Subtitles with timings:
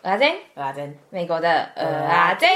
[0.00, 2.48] 蚵仔煎，蚵仔煎，美国的蚵仔煎。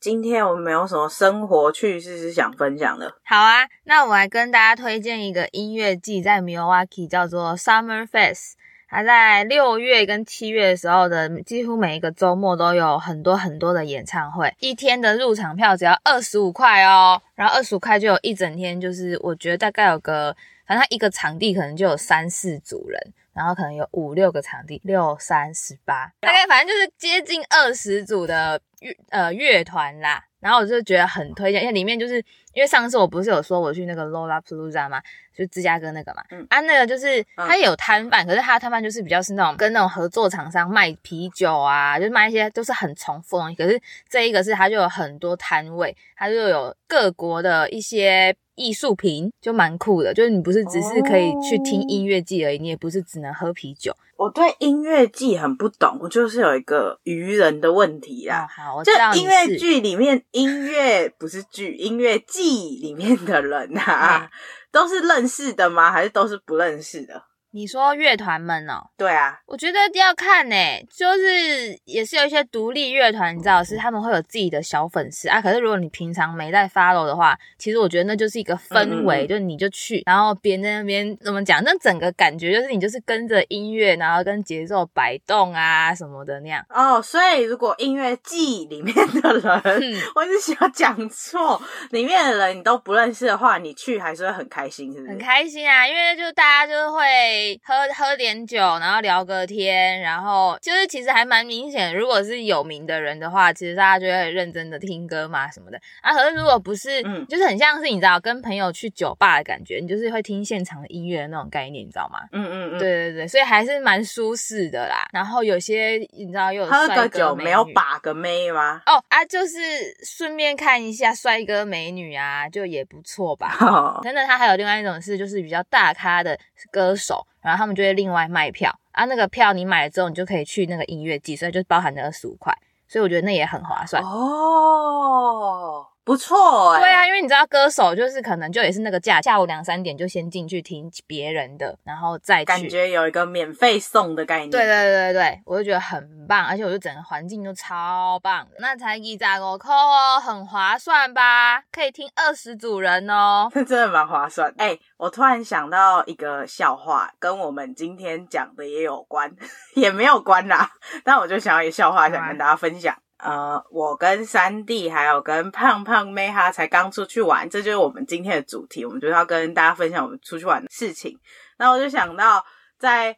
[0.00, 3.14] 今天我们没有什么生活趣事是想分享的。
[3.24, 8.54] 好啊，那我来跟大家推荐一个音乐季，在 Milwaukee 叫做 Summer Fest。
[8.92, 20.36] 它在六月跟七月的时候的几乎每一个周末都有很多很多的演唱会，一天的入场票只要二十五块哦，然后二十五块就有一整天，就是我觉得大概有个，
[20.66, 23.00] 反正它一个场地可能就有三四组人，
[23.32, 28.60] 然后可能有五六个场地，六三十八，大概反正就是接近二十组的。
[28.82, 32.20] 乐呃乐团啦，然后我就觉得很推荐，因为里面就是
[32.54, 35.00] 因为上次我不是有说我去那个 Lollapalooza 嘛，
[35.36, 48.34] 就芝加哥那个嘛，嗯啊那个就是他有摊贩，嗯、可是他的摊贩就是比较是那种跟那种合作厂商卖啤酒啊，就是卖一些都是很重复的东西，可是这一个是他就有很多摊位，他就有各国的一些。
[48.54, 53.96] 艺术品就蛮酷的，就是你不是只是可以去听音乐季而已，你也不是只能喝啤酒。
[54.14, 58.44] 我对音乐季很不懂，我就是有一个愚人的问题啦。
[58.44, 64.30] 哦、好，我知道音乐剧里面音乐不是剧，音乐季里面的人啊，
[64.70, 65.90] 都是认识的吗？
[65.92, 67.22] 还是都是不认识的？
[67.54, 68.88] 你说乐团们哦？
[68.96, 75.38] 对啊，我觉得要看呢、欸，就是也是有一些独立乐团，你知道是他们会有自己的小粉丝啊。
[75.38, 86.64] 可是如果你平常没在 follow 的话，其实我觉得那就是一个氛围，嗯嗯就你就去，然后别人在那边怎么讲，那整个感觉就是你就是跟着音乐，然后跟节奏摆动啊什么的那样。
[86.70, 91.60] 哦，所以如果音乐季里面的人，嗯、我是想讲错，
[91.90, 95.10] 里面的人你都不认识的话，你去还是会很开心，是不是？
[95.10, 97.41] 很开心啊，因为就大家就会。
[97.64, 101.94] 喝喝点酒，然后聊个天，然后就是其实还蛮明显。
[101.94, 106.12] 如果是有名的人的话，其实大家就会认真的听歌嘛什么的啊。
[106.12, 112.20] 可是如果不是，嗯，就是很像是你知道跟朋友去酒吧的感觉，你就是会听现场的音乐的那种概念，你知道吗？
[112.32, 115.06] 嗯嗯嗯，对对对，所以还是蛮舒适的啦。
[115.12, 118.82] 然后有些你知道又喝个酒没有把个妹吗？
[118.86, 119.58] 哦啊，就是
[120.04, 123.56] 顺便看一下帅哥美女啊，就也不错吧。
[124.02, 126.38] 真的，他还有另外一种是，就是比较大咖的
[126.70, 127.26] 歌手。
[127.42, 128.74] 然后他们就会另外卖票。
[128.92, 132.56] 啊，那个票你买了之后，你就可以去那个音乐季，所以就包含那二十五块，
[132.88, 134.02] 所以我觉得那也很划算。
[134.02, 135.86] 哦。
[136.04, 144.50] 不错哎、欸，对啊，因为你知道歌手就是可能就也是那个价，下午两三点就先进去听别人的，然后再去感觉有一个免费送的概念。
[144.50, 148.56] 对对对对，我就觉得很棒，而且我觉得整个环境都超棒的。
[148.58, 151.62] 那才一百五块哦，很划算吧？
[151.70, 154.52] 可以听二十组人哦， 真的蛮划算。
[154.58, 159.32] 哎、欸，我突然想到一个笑话，跟我们今天讲的也有关，
[159.76, 160.68] 也没有关啦，
[161.04, 162.96] 但我就想要一个笑话想跟大家分享。
[163.22, 168.84] 呃，我跟三弟还有跟胖胖妹哈才刚出去玩，这就是我们今天的主题。
[168.84, 171.16] 我们就是要跟大家分享我们出去玩的事情。
[171.56, 172.44] 然后我就想到
[172.80, 173.16] 在，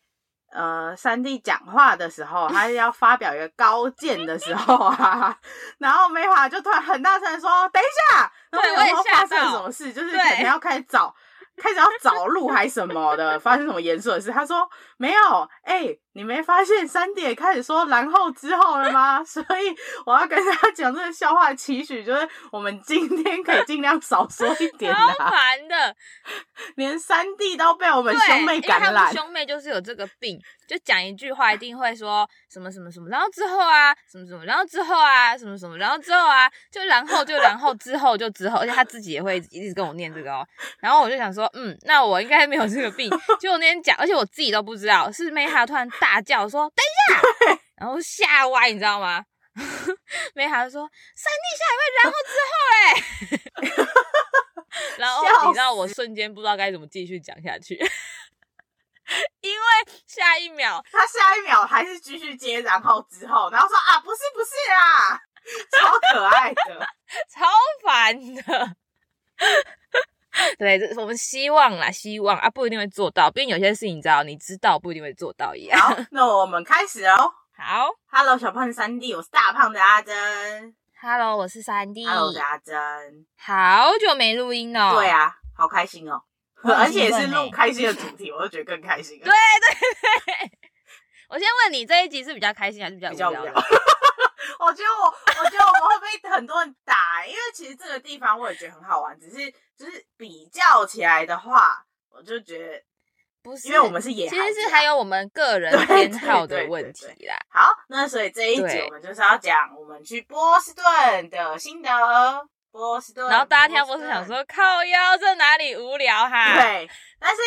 [0.52, 5.34] 呃三弟讲话的时候， 他要发表一个高见的时候啊，
[5.78, 9.90] 然后妹哈就突然很大声说：“等一下！”然后我说发生了什么事？
[9.94, 11.14] 就是可能要开始找。
[11.56, 14.28] 开始要找路还是什么的， 发生什么严肃的事？
[14.32, 14.68] 他说
[14.98, 19.22] 没有，哎、欸，你没发现三弟也开始说然后之后了吗？
[19.24, 19.74] 所以
[20.04, 24.98] 我要跟他讲这个笑话的期许，就是我们今天可以尽量少说一点的。
[24.98, 25.96] 超烦的，
[26.76, 29.12] 连三弟都被我们兄妹感染。
[29.12, 30.38] 兄妹就是有这个病，
[30.68, 40.46] 就讲一句话一定会说什么什么什么，然后之后啊什么什么，然后之后啊什么什么，然后之后啊就然后就然后之后就之后，而且他自己也会一直跟我念这个哦，
[40.80, 41.50] 然后我就想说。
[41.56, 43.08] 嗯，那我应该没有这个病。
[43.40, 49.24] 就我那天讲，而且我自己都不知道，是妹哈突然大叫说：“等一下！”然后吓歪，你知道吗？
[50.34, 53.88] 妹哈说：“三弟下一位，然后之后嘞。”
[54.98, 57.74] 然后你知道我瞬间不知道该怎么继续讲下去，
[59.40, 59.66] 因为
[60.06, 65.20] 下一秒他下一秒还是继续接，然后之后，然后说：“啊，不是不是啊，
[65.70, 66.86] 超可爱的，
[67.32, 67.46] 超
[67.84, 68.76] 烦的。”
[70.58, 75.78] 对，这我们希望啦，希望啊，不一定会做到，毕竟有些事情你知道，你知道不一定会做到一样。
[75.78, 77.32] 好， 那我们开始哦。
[77.56, 80.74] 好，Hello，小胖三弟，我是大胖的阿珍。
[81.00, 82.04] Hello，我是三弟。
[82.04, 82.74] Hello，我是阿珍。
[83.38, 84.94] 好久没录音了。
[84.94, 86.20] 对啊，好开心哦，
[86.64, 89.24] 而且是录开心的主题，我就觉得更开心了。
[89.24, 90.58] 对对对，
[91.30, 93.30] 我先问你，这一集是比较开心还是比较无聊？
[93.30, 93.52] 比较无聊
[94.58, 95.06] 我觉得我，
[95.44, 96.93] 我觉得我们会被很多人打，
[97.24, 102.82] 欸，因为其实这个地方我也觉得很好玩，只是就是比较起来的话，我就觉得
[103.42, 107.36] 不是，因为我们是野其实是还有我们个人 偏好的问题啦。
[107.50, 111.90] 好，那所以这一集我们就是要讲我们去波士顿的心得。
[112.74, 116.60] 波士顿，然后大家听到波士顿想说靠腰，这哪里无聊哈？
[116.60, 117.40] 对，但是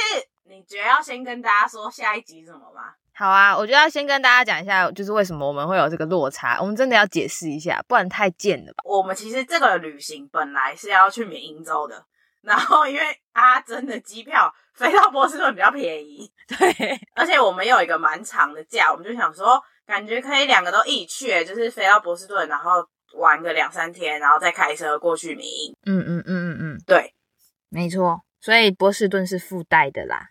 [0.45, 2.94] 你觉得要先跟大家说下一集什么吗？
[3.18, 8.84] 好啊，我觉得要先跟大家讲一下，就是为什么我们会有这个落差，我们真的要解释一下，不然太贱了吧。
[8.86, 12.06] 我们其实这个旅行本来是要去缅因州的，
[12.44, 13.02] 然后因为
[13.34, 25.75] 阿珍的机票飞到波士顿比较便宜， 对，而且我们有一个蛮长的假，我们就想说，感觉可以两个都一起去，就是飞到波士顿，然后玩个两三天，然后再开车过去缅因。
[25.88, 27.16] 嗯嗯嗯嗯嗯，对，
[27.69, 30.28] 没错，所以波士顿是附带的啦。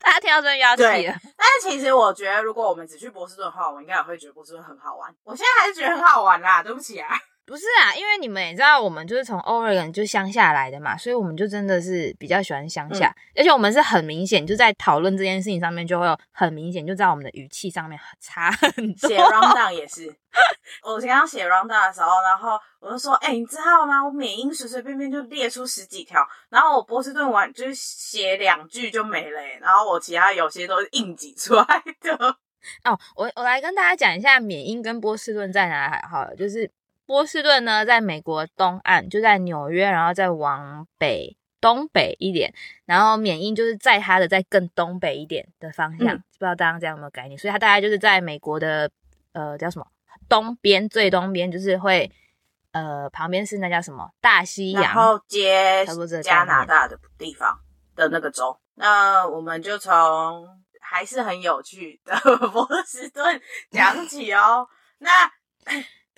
[0.02, 5.14] 大家听到这边要气了，但是其实我觉得，如果我们只去波士顿的话，我应该也会觉得波士顿很好玩。
[5.24, 7.08] 我现在还是觉得很好玩啦，对不起啊。
[7.50, 19.08] 不是啊，因为你们也知道，我们就是从 Oregon 就乡下来的嘛，所以我们就真的是比较喜欢乡下，嗯、而且我们是很明显就在讨论这件事情上面，就会有很明显就知道我们的语气上面很差很多。
[19.08, 20.06] 写 rundown 也是，
[20.84, 24.06] 我刚刚写 rundown 的时候，然后我就说，哎、欸，你知道吗？
[24.06, 31.64] 我缅因随随便便就列出十几条，然后我波士顿完就是写两句就没了，然后我其他有些都是硬挤出来
[32.00, 32.36] 的。
[32.84, 36.70] 哦，我我来跟大家讲一下缅因跟波士顿在哪里好了，就是。
[37.10, 42.54] 波士顿呢，在美国东岸，就在纽约，然后再往北东北一点，
[42.84, 47.36] 然后缅因就是在它的再更东北一点的方向，嗯、不知道大家这样有没有概念？
[47.36, 48.88] 所以它大概就是在美国的
[49.32, 49.86] 呃叫什么
[50.28, 52.08] 东边最东边，就是会
[52.70, 55.84] 呃旁边是那叫什么大西洋，然后接
[56.22, 57.58] 加拿大的地方
[57.96, 58.56] 的那个州。
[58.76, 60.46] 那我们就从
[60.80, 62.14] 还是很有趣的
[62.52, 64.68] 波士顿讲起哦。
[64.98, 65.10] 那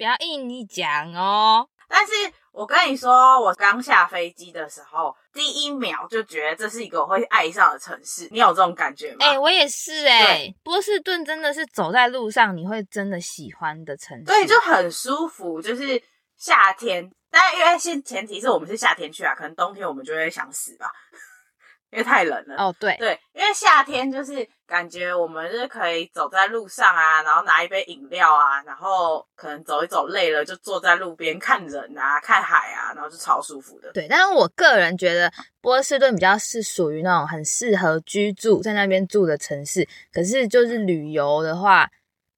[0.02, 1.64] 不要硬你讲哦！
[1.88, 2.12] 但是
[2.50, 8.26] 我跟你说，我刚下飞机的时候，第一秒就觉得这是一个我会爱上的城市。
[8.32, 9.18] 你有这种感觉吗？
[9.20, 10.54] 哎、欸，我也是哎、欸。
[10.64, 15.62] 波士顿真的是走在路上你会真的喜欢的城市，对，就很舒服。
[15.62, 16.02] 就是
[16.36, 20.90] 夏天，但因为先前提是我们是夏天去啊，可能冬天我们就会想死吧。
[21.92, 33.92] 因为太冷了哦，对对，因为夏天就是感觉我们是可以走在路上啊，然后拿一杯饮料啊，然后可能走一走累了就坐在路边看人啊，看海啊，然后就超舒服的。
[33.92, 35.30] 对，但是我个人觉得
[35.60, 41.86] 波士顿比较是属于那种很适合居住在那边住的城市，可是就是旅游的话，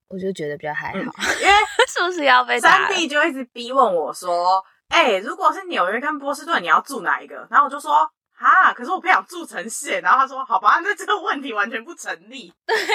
[0.08, 1.04] 我就觉得比较还好，嗯、
[1.40, 1.52] 因为
[1.86, 7.46] 是不是要被三弟就一直逼问我说，哎、欸，如果是纽约跟波士顿，你要住哪一个？
[7.48, 8.10] 然后我就说。
[8.36, 8.72] 啊！
[8.74, 12.52] 可是我不想住城市，然后他说：“好吧，那这个问题完全不成立。
[12.66, 12.86] ”对呀，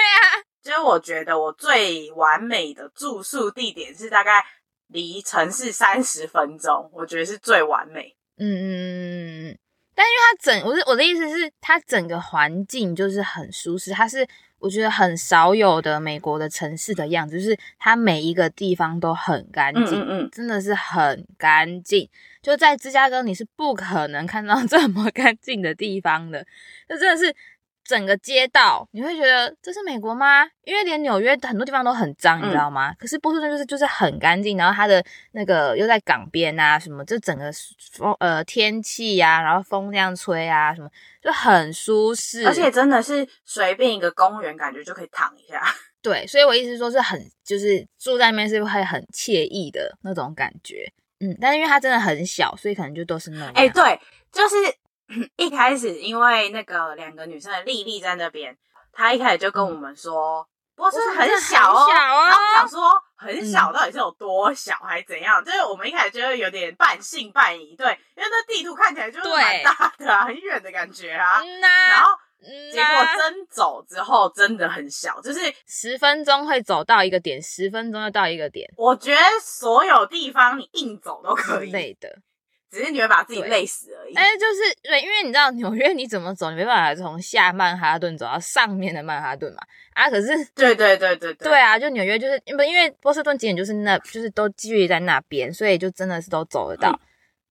[0.62, 4.46] 就是我觉得我最完美的住宿地点是大概
[4.88, 8.16] 离城市三十分钟，我觉得是最完美。
[8.38, 9.58] 嗯嗯嗯嗯。
[9.96, 14.26] 但因为它整，我是我的意思是，它整个环境就是很舒适，它是
[14.60, 22.10] 我觉得很少有的美国的城市的样子，就是它每一个地方都很干净，嗯嗯，真的是很干净。
[22.50, 26.44] 就在芝加哥，你是不可能看到 这么干净的地方的。
[26.88, 27.36] 就真的是
[27.84, 30.44] 整个街道，你会觉得这是美国吗？
[30.64, 32.92] 因为连纽约很多地方都很脏，你知道吗？
[32.92, 35.04] 嗯、可是波士顿就是就是很干净，然后它的
[35.34, 37.52] 那个又在港边啊，什么就整个
[37.94, 40.90] 风呃天气呀、啊，然后风这样吹啊，什么
[41.22, 42.48] 就很舒适。
[42.48, 45.62] 而且真的是随便一个公园，感觉就可以躺一下。
[46.02, 50.92] 对，所以我意思说，是很就是住在那边是会很惬意的那种感觉。
[51.20, 53.52] 嗯，但是因为它真的很小，所以可能就都是那样。
[53.54, 54.00] 哎、欸，对，
[54.32, 54.56] 就是
[55.38, 58.58] 一开始因为那个两个女生的丽丽在那边，
[58.92, 65.42] 她一开始就跟我们说，波士顿很小哦，小啊、然后想说很小到底是有多小还是怎样？
[65.42, 72.12] 嗯、就是我们一开始觉得有点半信半疑，对，因为那地图看起来就是蛮大的、啊，很远的感觉啊，嗯啊然后。
[72.72, 78.70] 结果真走之后真的很小，就是十分钟会走到一个点，十分钟就到一个点。
[78.78, 82.18] 我觉得所有地方你硬走都可以，累的，
[82.72, 84.14] 只是你会把自己累死而已。
[84.16, 89.60] 哎，就是对，因为你知道纽约你怎么走，你没办法从下曼哈顿走到上面的曼哈顿嘛。
[89.94, 96.90] 啊，可是对对对对对，对啊，就纽约就是因为因为波士顿景点就是那，就是都聚集在那边，所以就真的是都走得到。
[96.90, 97.00] 嗯、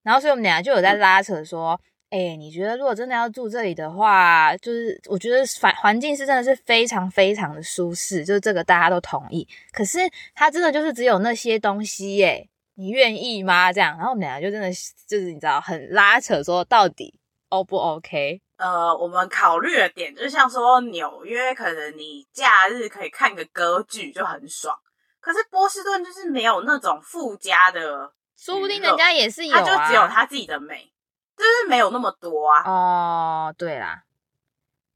[0.05, 1.79] 然后所以我们俩就有在拉扯说。
[2.11, 9.47] 嗯哎、欸，你觉得如果真的要住这里的话，就是我觉得环环境是真的是非常非常的舒适，就是这个大家都同意。
[9.73, 9.99] 可是
[10.35, 13.71] 它真的就是只有那些东西耶，你愿意吗？
[13.71, 14.71] 这样，然后我们俩就真的
[15.07, 17.13] 就是你知道很拉扯，说到底
[17.51, 18.41] O 不 OK？
[18.57, 24.75] 呃，我们考虑的点就像说纽约，可能你假日可以看个歌剧就很爽，
[25.21, 30.91] 可是波士顿就是没有那种附加的，说不定人家也是有啊，它就只有它自己的美。
[31.39, 32.63] 就是没有那么多啊。
[32.65, 34.03] 哦，对啦，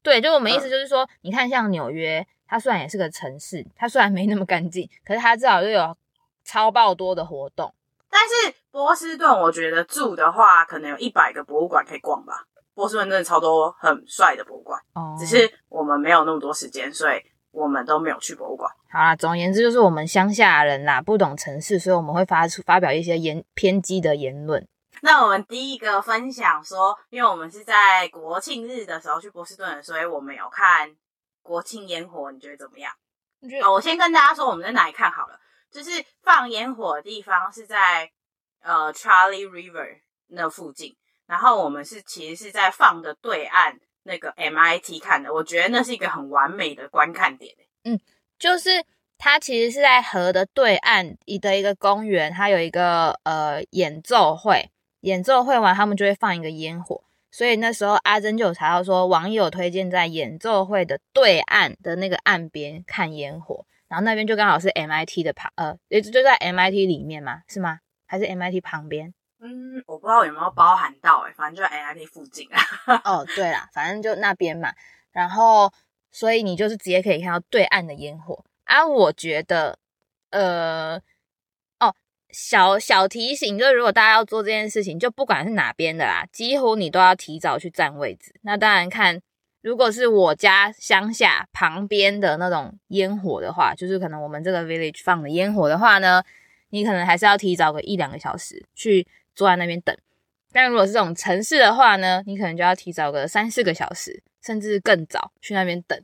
[0.02, 5.96] 对，就我们意思就是说，嗯、你看像纽约，它虽然也是个城市，它虽然没那么干净， 可是它至少就有
[6.44, 7.72] 超爆多的活动。
[8.10, 12.46] 但是波士顿，我觉得住的话，可能有一百个博物馆可以逛吧。
[12.74, 17.20] 波士顿真的超多很帅的博物馆，哦，只是我们没有那么多时间，所以
[17.50, 18.70] 我们都没有去博物馆。
[18.90, 24.66] 好啦，总而言之就是我们乡下人啦，不懂城市，所以我们会发出发表一些言偏激的言论。
[25.04, 30.94] 那我们第一个分享说，因为我们是在国庆日的时候去波士顿，所以我们有看
[31.42, 32.92] 国庆烟火，你觉得怎么样？
[33.40, 33.66] 你觉得？
[33.66, 35.40] 哦，我先跟大家说我们在哪里看好了，
[35.72, 35.90] 就是
[36.22, 38.10] 放烟火的地方是在
[38.62, 40.96] 呃 Charlie River 那附近。
[41.26, 47.54] 然后我们是其实是在放的对岸那个 MIT 看的，我觉得那是一个很完美的观看点。
[47.84, 47.98] 嗯，
[48.38, 48.84] 就是
[49.16, 54.70] 它其实是在河的对岸一的一个公园，它有一个呃演奏会，
[55.02, 67.80] 演奏会完他们就会放一个烟火，所以那时候阿珍就有查到说，网友推荐在演奏会的对岸的那个岸边看烟火，然后那边就刚好是 MIT 的旁，呃，也就在 MIT 里面嘛，是吗？
[68.06, 69.14] 还是 MIT 旁边？
[69.40, 73.00] 嗯，我不知道有没有包含到诶、欸、反正就在 MIT 附近啊。
[73.04, 74.72] 哦，对啦，反正就那边嘛。
[75.10, 75.72] 然后，
[76.12, 78.86] 所以你就是直接可以看到对岸的烟火啊。
[78.86, 79.78] 我觉得，
[80.30, 81.02] 呃，哦，
[82.32, 88.34] 小小提醒，就是如果大家要做这件事情，就不管是哪边的啦，几乎你都要提早去占位置。
[88.42, 89.22] 那当然看，
[89.60, 96.22] 如果是我家乡下旁边的那种烟火的话，就是可能我们这个 village 放的烟火的话呢，
[96.70, 99.06] 你可能还是要提早个一两个小时去。
[99.34, 99.96] 坐在那边等，
[100.52, 105.98] 但如果是这种城市的话呢，你可能就要提早个三四个小时，甚至更早去那边等。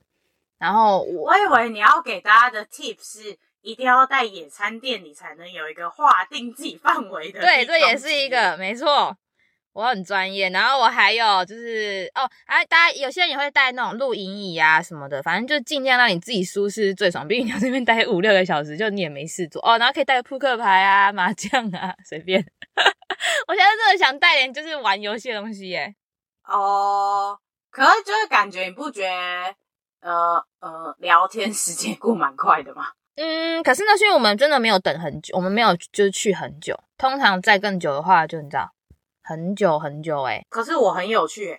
[0.59, 7.39] 然后我，我以为你要给大家的 tips 是一定要在野餐垫里才能有一个划定自己范围的。
[7.39, 9.15] 对，这也是一个没错。
[9.75, 17.29] 我很专业，然后我还有就是哦，哎，大家有些人也会带那种露营椅啊什么的，反正就尽量让你自己舒适最爽。
[17.29, 22.43] 毕竟你要这边待五六个小时，就你也没事做哦，然后可以带扑克牌啊、 麻将啊，随便。
[23.47, 25.95] 我现在真的想带点就是玩游戏的东西耶。
[26.45, 27.39] 哦，
[27.71, 29.55] 可是就是感觉你不觉得
[30.01, 32.93] 呃呃聊天时间过蛮快的吗？
[33.21, 36.79] 嗯，可是那是因为我们真的没有等很久，我们没有就是去很久。
[36.97, 38.73] 通常再更久的话，就你知道。
[39.23, 41.53] 很久很久哎、欸，可是我很有趣。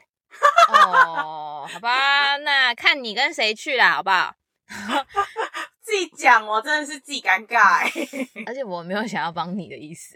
[0.74, 4.34] 哦，好吧，那看你跟谁去啦，好不好？
[5.84, 8.44] 自己讲，我真的是自己尴尬哎、欸。
[8.48, 10.16] 而且我没有想要帮你的意思。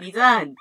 [0.00, 0.54] 你真的很贱。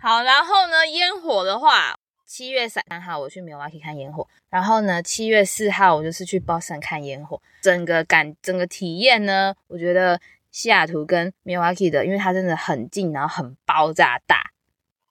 [0.00, 1.98] 好，然后呢，烟火的话，
[2.30, 7.42] 七月三号我去 Milwaukee 看烟火，然后呢，七月四号我就是去 Boston 看烟火。
[7.60, 10.20] 整个感，整个体验呢，我觉得
[10.52, 14.52] 西雅图跟 Milwaukee 的，因为它真的很近，然后很爆炸大。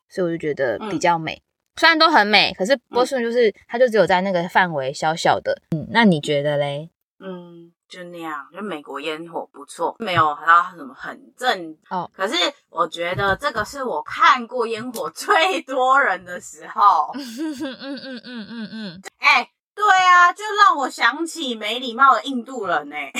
[0.07, 1.43] 所以我就觉得比较美，嗯、
[1.75, 5.61] 虽然都很美，可是波士顿就是、嗯、它就只有在那个范围小小的。
[5.71, 6.89] 嗯，那你觉得嘞？
[7.19, 12.09] 嗯，就那样，就美国烟火不错，没有它什么很正哦。
[12.15, 12.35] 可是
[12.69, 17.11] 我觉得这个是我看过烟火最多人的时候。
[17.15, 19.01] 嗯嗯嗯嗯嗯嗯。
[19.17, 23.11] 哎、欸，对啊，就让我想起没礼貌的印度人呢、欸。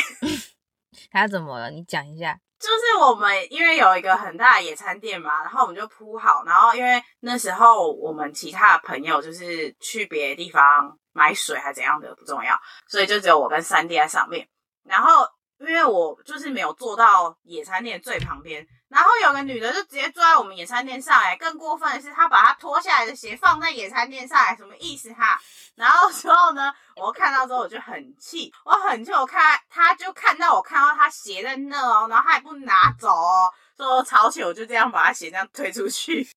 [1.12, 1.72] 他怎么了？
[1.72, 2.40] 你讲一下。
[2.60, 14.46] 就是我们因为有一个很大的野餐垫嘛，然后我们就铺好，然后因为那时候我们其他的朋友就是去别的地方买水还怎样的不重要，所以就只有我跟三弟在上面。
[14.84, 15.28] 然后
[15.60, 25.40] 因为我就是没有坐到野餐垫最旁边，然后有个女的就直接坐在我们野餐垫上来，更过分的是她把她脱下来的鞋放在野餐垫上来，什么意思哈？
[25.76, 36.28] 然后之后呢，我看到之后我就很气，我很气，我看她就看到我看到她鞋在那哦，然后她也不拿走哦，说吵起我就这样把她鞋这样推出去。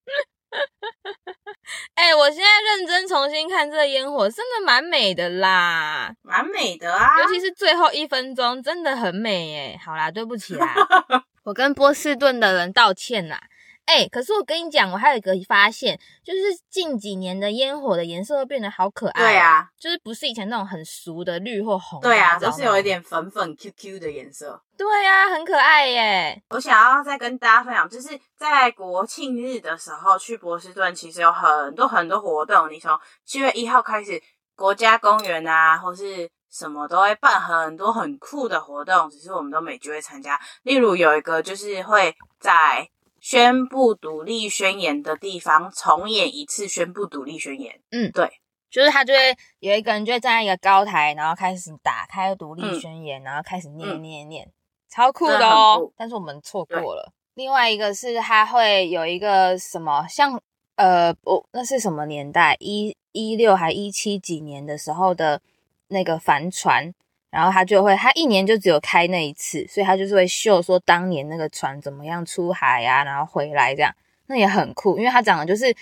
[1.95, 2.45] 哎、欸，我现在
[2.77, 9.81] 认真重新看这个烟火，真的蛮美的啦，蛮美的啊，尤其是最后一分钟，真的很美诶。
[9.83, 10.75] 好啦，对不起啦，
[11.45, 13.41] 我跟波士顿的人道歉啦。
[13.85, 19.21] 哎、欸，可是我跟你讲，我还有一个发现，就是近几年的烟火的颜色都变得好可爱。
[19.21, 22.01] 对啊，就是不是以前那种很俗的绿或红。
[22.01, 24.63] 对啊，都是有一点粉粉 QQ 的颜色。
[24.79, 26.43] 对啊，很可爱耶。
[26.51, 32.71] 我想要再跟大家分享，就是在国庆日的时候去波士顿，其实有很多很多活动。
[32.71, 34.23] 你从七月一号开始，
[34.55, 40.41] 国家公园啊，或是什么都会办很多很酷的活动，只是我们都没机会参加。
[40.63, 42.89] 例如有一个就是会在。
[43.23, 47.81] 宣布独立宣言的地方重演一次宣布独立宣言。
[47.93, 54.53] 嗯，对，就是他就会有一个人就会站在一个高台，然后开始打开独立宣言，嗯、然后开始念念念，嗯、
[54.91, 55.93] 超酷的哦。
[55.97, 57.13] 但是我们错过了。
[57.35, 60.43] 另外一个是他会有一个什么像
[60.75, 62.57] 呃，我那是什么年代？
[62.59, 65.41] 一一六还一七几年的时候的
[65.87, 66.93] 那个帆船，
[67.33, 73.91] 然后他就会，他一年就只有开那一次，所以他就是会秀说当年那个船怎么样出海啊，然后回来这样，
[74.27, 75.75] 那也很酷，因为他讲的就是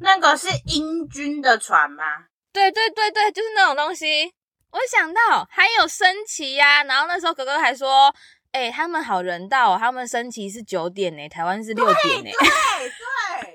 [0.00, 2.26] 那个是英军的船吗？
[2.52, 4.34] 对对对对，就是那种东西。
[4.70, 8.14] 我想到还有升旗呀、啊，然后那时候哥哥还说，
[8.52, 12.30] 哎、欸，他们好人道、哦，他们升旗是九点呢，台湾是六点呢。
[12.30, 12.48] 对
[12.88, 13.54] 对。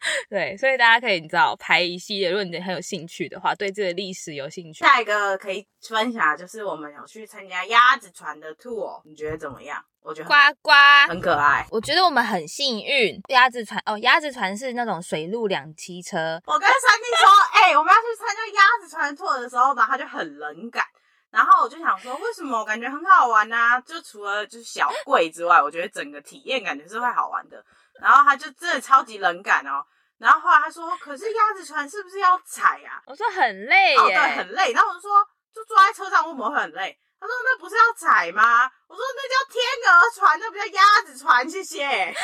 [0.30, 4.80] 对，所以大家可以你知道排一系列，如果你很有兴趣的话，对这个历史有兴趣。
[4.84, 9.84] 下一个可以分享就是我们有去参加鸭子船的 tour，你觉得怎么样？
[10.02, 10.70] 我觉得呱呱
[11.08, 11.66] 很可爱。
[11.70, 16.40] 我觉得我们很幸运，鸭子船哦，鸭子船是那种水陆两栖车。
[16.46, 20.84] 我跟三弟说，哎、欸，我们要去参加鸭子船 tour 的时候呢，他就很冷感。
[21.30, 23.80] 然后我就想说，为什么我感觉很好玩呢、啊？
[23.82, 27.62] 就除了就是小贵之外，我觉得整个体验感觉是会好玩的。
[28.00, 29.84] 然后他就真的超级冷感哦。
[30.18, 33.98] 然后后来他说：“可是鸭子船是不是要踩呀、啊？”我说：“很累耶。
[33.98, 34.72] 哦”对，很累。
[34.72, 35.10] 然后我就说
[35.54, 41.84] ：“就坐在车上，为什么会很累？”他说：“那不是要踩吗？”我说：“那叫天鹅船，那不叫鸭子船。”谢谢。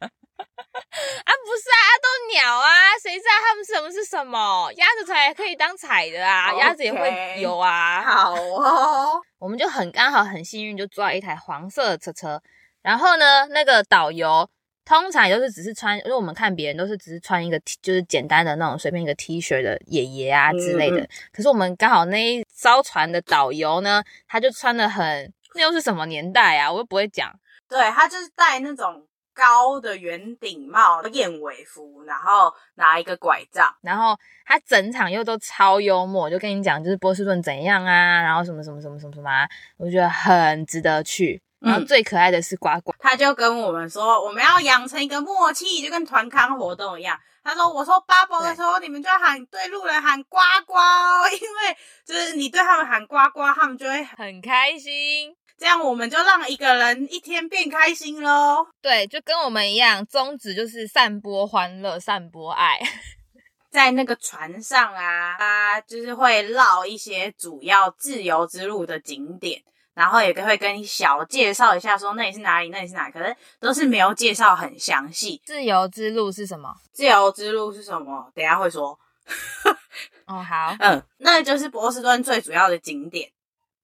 [0.00, 4.70] 啊，不是啊，都鸟啊，谁知道他们什么是什么？
[4.76, 6.56] 鸭子船也可以当踩的啊，Okay.
[6.58, 8.02] 鸭子也会游啊。
[8.02, 12.42] 好哦， 我们就很刚好很幸运，就坐在一台黄色的车车。
[12.84, 14.48] 然后呢，那个导游。
[14.86, 20.98] 通常也都是只是穿，因为我们看别人都是只是穿一个 T，就是简单的那种随便一个 T 恤的爷爷啊之类的。
[20.98, 26.70] 嗯、可是我们刚好那一艘船的导游呢，他就穿的很，那又是什么年代啊？
[26.70, 27.34] 我又不会讲。
[27.66, 34.14] 对，他就是戴那种高的圆顶帽、燕尾服，然后拿一个拐杖，然后
[34.44, 39.48] 他整场又都超幽默，就跟你讲就是波士顿怎样啊，然后什么什么什么什么什么啊，
[39.78, 41.40] 我觉得很值得去。
[41.64, 47.18] 然后最可爱的是呱呱，他就跟我们说，我们要养成一个默契，就跟团康活动一样。
[47.42, 50.74] 他说：“我说 bubble 的时候，你们就要喊对路人喊呱呱，
[51.32, 55.34] 因为就是你对他们喊呱呱，他们就会很开心。
[55.58, 58.66] 这样我们就让一个人一天变开心喽。
[58.80, 62.80] 对，就跟我们一样，宗旨就是散播欢乐，散播爱。
[63.70, 69.62] 在那个船上啊，他就是会绕一些主要自由之路的景点。”
[69.94, 75.40] 然后也会跟你小介绍一下，说那里是哪里，那里是哪里，可是都是没有介绍很详细。
[75.46, 76.74] 自由之路是什么？
[76.92, 78.30] 自由之路是什么？
[78.34, 78.98] 等一下会说。
[80.26, 83.30] 哦，好，嗯，那就是波士顿最主要的景点。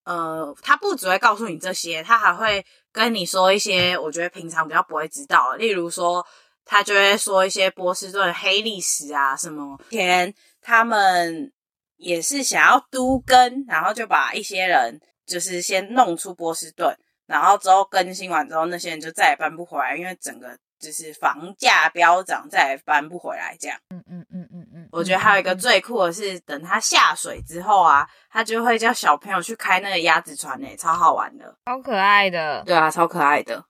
[0.05, 6.27] 呃，他不只会告诉你这些，他还会跟你说一些我觉得平常比较不会知道的，例如说，
[6.64, 11.53] 他就会说一些波士顿黑历史啊，什么天他们
[11.96, 15.01] 也是想要都跟，然后就把一些人。
[15.31, 16.93] 就是先弄出波士顿，
[17.27, 23.79] 然后之后更新完之后，那些人就再也搬不回来，因为整个就是房价飙涨，再也搬不回来这样。
[23.90, 24.88] 嗯嗯嗯嗯嗯。
[24.90, 32.64] 我觉得还有一个最酷的是，等他下水之后啊，他就会叫小朋友去开那个鸭子船诶，超好玩的，超可爱的。
[32.66, 33.64] 对啊，超可爱的。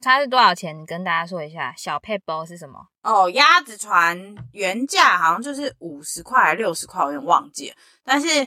[0.00, 0.78] 它是多少钱？
[0.80, 1.74] 你跟大家说一下。
[1.76, 2.78] 小配包是什么？
[3.02, 4.16] 哦，鸭子船
[4.52, 8.46] 原价好像就是五十块还六十块，我有点忘记了，但是。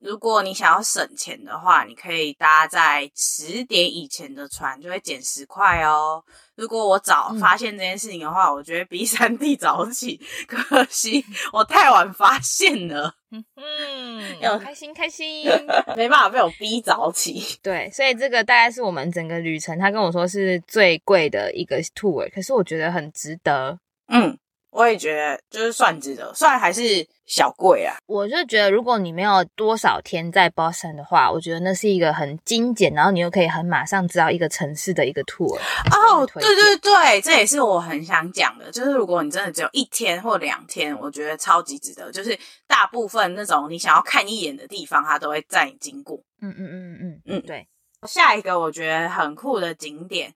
[0.00, 6.22] 如果你想要省钱的话，你可以搭在十点以前的船，就会减十块哦。
[6.54, 13.14] 如果我早发现这件事情的话，嗯、我觉得比三弟早起，可惜我太晚发现了。
[13.30, 15.46] 嗯嗯，有开心开心，
[15.96, 17.58] 没办法被我逼早起。
[17.62, 23.78] 对，所以这个大概是我们整个旅程，他跟我说是最贵的一个 tour，可是我觉得很值得。
[24.08, 24.38] 嗯。
[24.70, 27.96] 我也觉得就是算值得，虽然还是小贵啊。
[28.06, 35.56] 我就觉得，如果你没有多少天在 Boston 的话，我觉得那是一个很精简，然后你又可以很马上知道一个城市的一个 tour。
[35.56, 42.12] 哦，对对对，这也是我很想讲的，就是如果你真的只有一天或两天，我觉得超级值得。
[42.12, 46.20] 就是大部分那种你想要看一眼的地方，它都会在你经过。
[46.40, 47.66] 嗯嗯嗯嗯嗯嗯，对。
[48.06, 50.32] 下一个我觉得很酷的景点。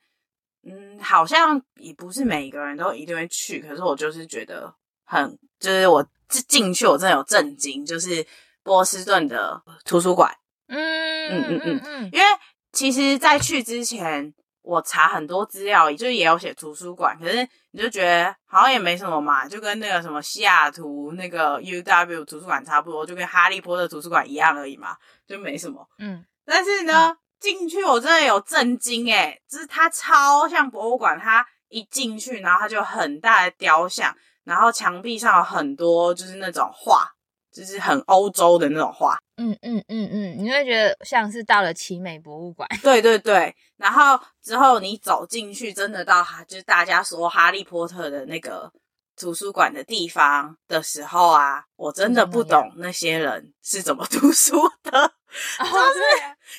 [0.65, 4.73] 嗯，好像也不是每个人都一定会去，可是我就是觉得
[5.05, 8.25] 很，就是我进去我真的有震惊，就是
[8.63, 10.33] 波士顿的图书馆。
[10.69, 12.25] 嗯嗯嗯嗯嗯，因为
[12.73, 24.97] 其实，在去之前我查很多资料，就是也有写图书馆，可是你就觉得好像也没什么嘛，就跟那个什么西雅图那个 UW 图书馆差不多，就跟哈利波特图书馆一样而已嘛，
[25.27, 25.87] 就没什么。
[25.99, 27.09] 嗯，但是呢。
[27.09, 37.07] 嗯进去我真的有震惊诶，就是它超像博物馆，它一进去，然后它就很大的雕像，然后墙壁上有很多就是那种画，
[37.53, 39.19] 就是很欧洲的那种画。
[39.37, 42.69] 嗯嗯嗯嗯，你会觉得像是到了奇美博物馆。
[42.83, 48.71] 对对对，然后之后你走进去，真的到哈，就是大家说哈利波特的那个
[49.17, 55.01] 图书馆的地方的时候啊，我真的不懂那些人是怎么读书的，
[55.59, 56.01] 哦、就是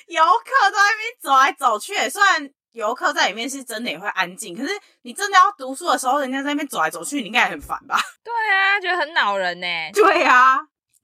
[0.07, 4.69] 游客在那边走来走去，虽然游客在里面是真的也会安静，可是
[5.03, 7.99] 你真的要读书的时候，人家在那边走来走去，你应该也很烦吧？
[8.23, 9.67] 对啊，觉得很恼人呢。
[9.93, 10.59] 对啊，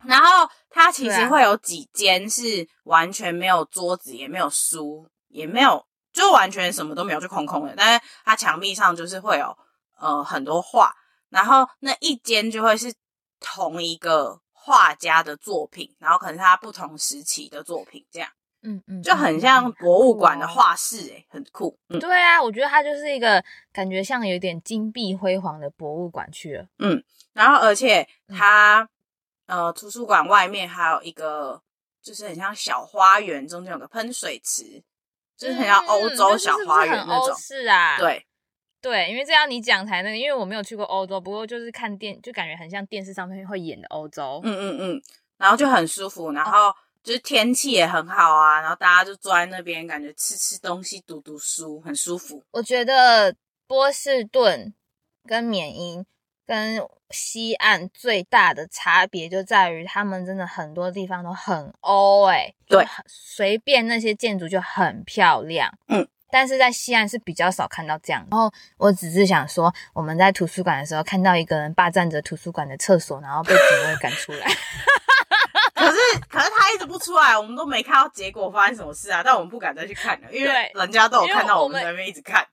[0.06, 7.73] 然后它其实会有几间是完全没有桌子，也没有书，也没有，就完全什么都没有，就空空的。
[7.78, 9.56] 但是它墙壁上就是会有
[9.99, 10.95] 呃很多画。
[11.30, 12.91] 然后那一间就会是
[13.39, 18.28] 同一个画家的作品，然后可能是他不同时期的作品，这样，
[18.62, 21.78] 嗯嗯，就很像博物馆的画室，诶，很酷。
[21.89, 26.67] 嗯，对啊，我觉得它就是一个感觉像有点金碧辉煌的博物馆去了。
[26.80, 28.88] 嗯，然后而且它，
[29.48, 31.62] 呃，图书馆外面还有一个，
[32.02, 34.84] 就是很像小花园，中间有个喷水池，
[35.38, 37.36] 就是很像欧洲小花园那种。
[37.38, 38.26] 是啊，对。
[38.82, 44.39] 对，因为这样你讲才那个，因为我没有去过欧洲，不过就是看电，就感觉很像电视上面会演的欧洲。
[44.41, 45.02] 嗯嗯嗯，
[45.38, 52.43] 然后就很舒服，然后就是天气也很好啊，然后大家就坐在那边，感觉吃吃东西、读读书，很舒服。
[52.51, 53.35] 我觉得
[53.67, 54.73] 波士顿
[55.27, 56.05] 跟缅因
[56.45, 65.77] 跟西岸最大的差别就在于，他们真的很多地方都很欧，哎，对，随便那些建筑就很漂亮。
[65.88, 66.07] 嗯。
[66.31, 68.23] 但是在西岸是比较少看到这样。
[68.29, 74.45] 然后我只是想说，我们在图书馆的时候看到一个人霸占着图书馆的厕所，然后被警卫赶出来。
[75.99, 79.21] 可是，可是他一直不出来，我们都没看到结果发生什么事啊！
[79.23, 82.45] 但我们不敢再去看了，因为人家都有看到我们在那边一直看。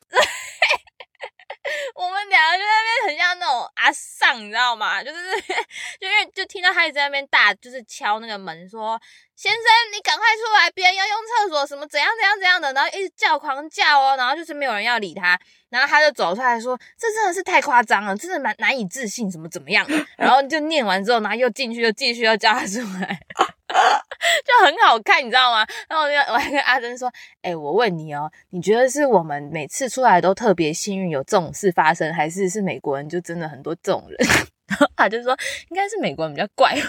[2.37, 5.03] 我们两个就那边很像那种阿桑，你知道吗？
[5.03, 5.20] 就是
[6.01, 9.01] 就因为就听到他一直在那边大，就是敲那个门说
[9.35, 15.38] ：“先生，你赶快出来，别人要用厕所，什么怎样怎样怎样的。”然后一直叫狂叫哦，然后就是没有人要理他，
[15.70, 23.20] 然后他就走出来说：“这真的是太夸张了，真的蛮难以置信，什么怎么样？”然后就念完之后，然后又进去，又继续要叫他出来。
[24.44, 25.66] 就很好看，你知道吗？
[25.88, 34.18] 然后我就我还跟阿珍说：“哎、我问你哦，你觉得是我们每次出来都特别幸运有这种事发生，还是是美国人就真的很多这种人？”
[34.68, 35.37] 然后他就说
[35.70, 36.81] ：“应该是美国人比较怪吧。”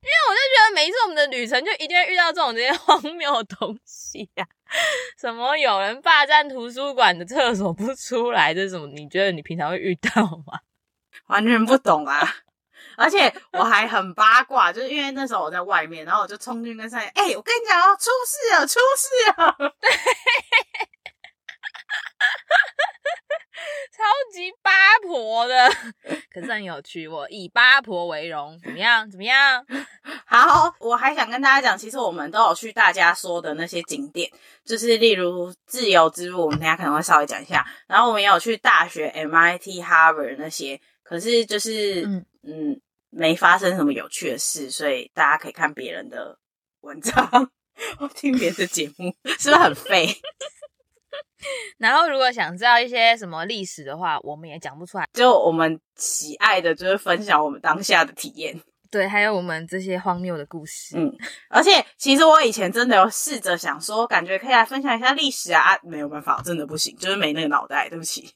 [0.00, 4.48] 因为我就觉得每一次我们的旅程就一定会遇到这种这些荒谬的东西呀、啊，
[5.20, 10.60] 什么有人霸占图书馆的厕所不出来这种，你觉得你平常会遇到吗？
[11.26, 12.36] 完全不懂啊！
[12.98, 19.88] 而且我还很八卦，就是因为那时候我在外面，然后我就冲进跟上面，哎、我跟你讲哦，出事了，出事了，对，
[23.96, 25.70] 超级八婆的，
[26.32, 29.08] 可是很有趣，我以八婆为荣，怎么样？
[29.08, 29.64] 怎么样？
[30.26, 34.28] 好，我还想跟大家讲，其实我们都有去大家说的那些景点，
[34.64, 42.24] 就是例如自由之路，我们等下可能会稍微讲一下，然后我们也有去大学 MIT、Harvard 那些，可是就是嗯。
[42.50, 42.80] 嗯
[43.18, 46.38] 没发生什么有趣的事，所以大家可以看别人的
[46.82, 47.50] 文章，
[47.98, 50.06] 或听别的节目， 是不是很废？
[51.78, 55.08] 然后如果想知道一些什么历史的话，我们也讲不出来。
[55.12, 58.60] 就我们喜爱的，就是分享我们当下的体验。
[58.90, 60.96] 对，还有我们这些荒谬的故事。
[60.96, 61.12] 嗯，
[61.50, 68.32] 而且其实我以前真的有试着想说，感觉可以来分享一下历史啊，啊，没有办法，真的不行，就是没那个脑袋，对不起。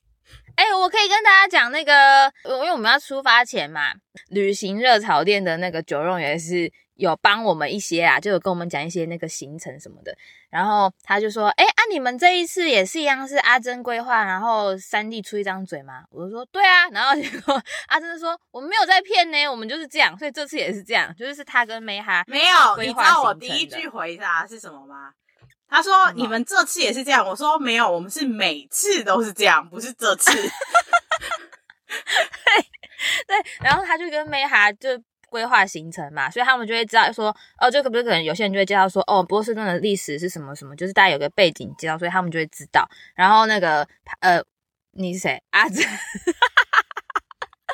[0.56, 3.92] 哎、欸，我可以跟大家讲那个，因为我们要出发前嘛，
[4.28, 10.16] 旅行热潮店的那个九荣也是有帮我们一些啊，就有跟我们讲一些那个行程什么的。
[10.50, 22.82] 然后他就说：“哎、欸，啊，你们这一次也是一样是阿珍规划，然后三弟出一张嘴吗？”我就说：“对啊。”然后结果阿珍说：“我们没有在骗呢，我们就是这样，所以这次也是这样，就是他跟梅哈没有。
[22.82, 25.12] 你知道我第一句回答是什么吗？
[25.68, 30.30] 他说：“你们这次也是这样。”我说：“没有，我们是每次都是这样，不是这次。
[31.88, 32.62] ”对
[33.26, 34.90] 对，然后他就跟梅哈就
[35.30, 42.86] 规划行程嘛，所以他们就会知道说：“哦，这个不是可能有些人就会介绍说，哦，波士顿的历史是什么什么，就是大家有个背景介绍，所以他们就会知道。
[43.14, 43.88] 然后那个
[44.20, 44.42] 呃，
[44.90, 45.42] 你是谁？
[45.50, 45.82] 阿珍，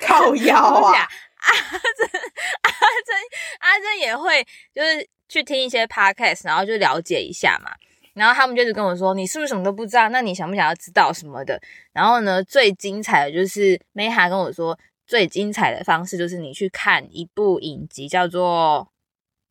[0.07, 1.09] 靠腰啊！
[1.49, 2.21] 阿珍，
[2.63, 3.17] 阿珍，
[3.61, 7.71] 阿珍也会就是去听一些 podcast，然后就了解一下嘛。”
[8.15, 10.09] 然后他们就是跟我说：“你是不是什么都不知道？
[10.09, 11.61] 那你想不想要知道什么的？”
[11.95, 18.93] 然后呢，最精彩的就是梅哈跟我说，最精彩的方式就是你去看一部影集，叫做……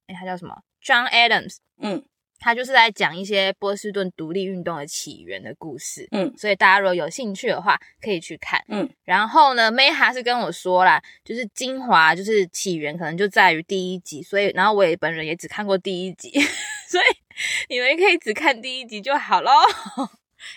[0.07, 1.57] 哎，他叫什么？John Adams。
[1.81, 2.03] 嗯。
[2.39, 8.87] 他就是在讲一些波士顿独立运动的起源的故事，嗯，所以大家如果有兴趣的话，可以去看，嗯。
[9.03, 16.31] 然后呢 maya 是跟我说啦，就是精华，就是起源可能就在于第一集，所以，然后我也本人也只看过第一集，
[16.87, 17.03] 所以
[17.69, 19.51] 你们可以只看第一集就好喽。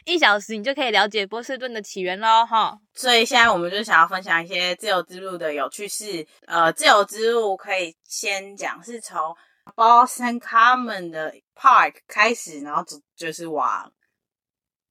[0.05, 2.79] 一小时你就可以了解波士顿的起源喽，哈。
[2.93, 6.25] 所以现在我们就想要分享一些自由之路的有趣事。
[6.47, 9.35] 呃，自由之路可以先讲是从
[9.75, 13.93] Boston Common 的 Park 开始，然后走就是往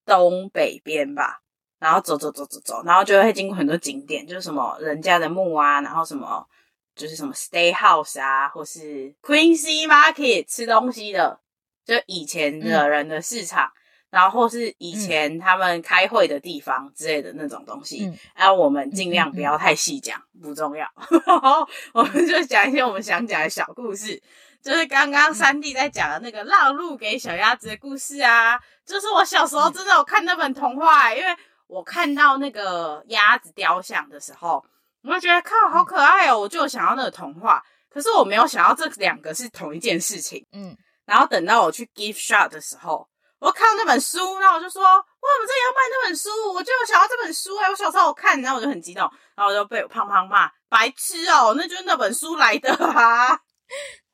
[0.05, 1.41] 东北边吧，
[1.79, 6.47] 然后走走走走走，然后就会经过很多景点，就是什么人家的墓啊，然后什么
[6.95, 11.39] 就是什么 State House 啊，或是 Quincy Market 吃东西的，
[11.85, 13.65] 就以前的人的市场。
[13.67, 13.77] 嗯
[14.11, 18.57] 然后或是以前他们开会的地方之类的那种东西，然后、嗯。
[18.57, 20.91] 啊、我们尽量不要太细讲，不重要。
[21.27, 24.19] 然后我们就讲一些我们想讲的小故事，
[24.63, 34.63] 就是刚刚三弟在讲的那个让路给小鸭子的故事啊，就是我小时候真的有看那本童话，因为我看到那个鸭子雕像的时候，
[35.03, 40.45] 我就觉得靠，好可爱哦，我就想要那个童话，可是我没有想到这两个是同一件事情。
[40.51, 43.07] 嗯，然后等到我去 gift shop 的时候。
[43.39, 47.69] 我看到那本书，然后我就说：“哇，我们这里要卖那本书，我就想要这本书哎、欸！
[47.71, 53.39] 我小时候我看，然后我就很激动，然后我就被我胖胖骂白痴哦，那就是那本书来的啊！”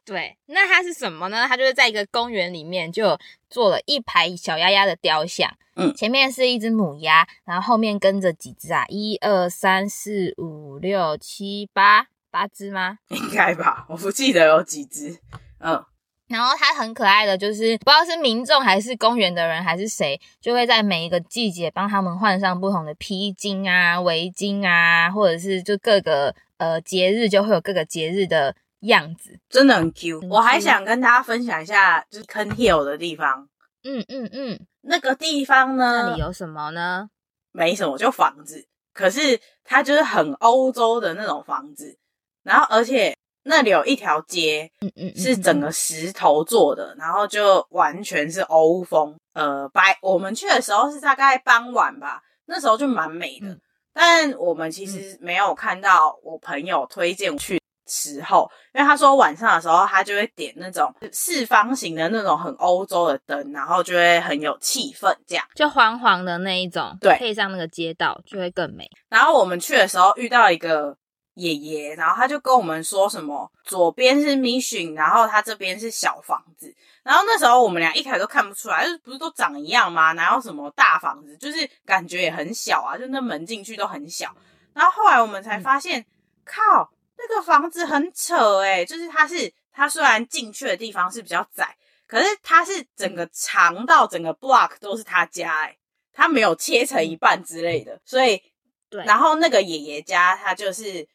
[0.05, 1.47] 对，那它是什么呢？
[1.47, 3.17] 它就是在一个公园里面就
[3.49, 8.85] 做了一排小鸭鸭的雕像，嗯，前面是一只母鸭，然后后面跟着几只啊？
[8.87, 12.99] 一二三四五六七八八只吗？
[13.09, 15.17] 应该吧，我不记得有几只，
[15.59, 15.83] 嗯。
[16.27, 28.55] 然后它很可爱的就是，不知道是民众还是公园的人还是谁，就会在每一个季节帮他们换上不同的披巾啊、围巾啊，或者是就各个呃节日就会有各个节日的
[28.85, 30.25] 样子，真的很 cute。
[30.25, 33.47] 嗯、我还想跟大家分享一下，就是 Kent Hill 的地方。
[33.83, 36.07] 嗯嗯嗯，那个地方呢？
[36.07, 37.09] 那里有什么呢？
[37.51, 38.67] 没什么，就房子。
[38.93, 41.97] 可是它就是很欧洲的那种房子，
[42.43, 43.15] 然后而且。
[43.47, 49.15] 那里有一条街，嗯嗯是整个石头做的，然后就完全是欧风。
[49.33, 53.55] 呃，白我们去的时候是大概傍晚吧，那时候就蛮美的。
[53.93, 68.89] 但我们其实没有看到我朋友推荐去时候，因为他说晚上的时候他就会点那种四方形的那种很欧洲的灯，然后就会很有气氛，这样就黄黄的那一种，对，配上那个街道就会更美。
[69.09, 70.97] 然后我们去的时候遇到一个。
[71.37, 76.73] 爷爷，然后他就跟我们说什么，左边是 Mission，然后他这边是小房子。
[77.03, 80.13] 然后那时候我们俩一开始都看不出来，就是不是都长一样吗？
[80.13, 84.33] 哪有什么大房子，就是感觉也很小啊，就那门进去都很小。
[84.73, 86.05] 然后后来我们才发现，嗯、
[86.45, 91.75] 靠，那个房子很扯诶，就是它是它虽然进去的地方是比较窄，
[92.07, 95.77] 可是它是整个长到整个 block 都是他家诶，
[96.13, 98.41] 他没有切成一半之类的，所以
[98.89, 99.03] 对。
[99.05, 101.07] 然后那个爷爷家他就是。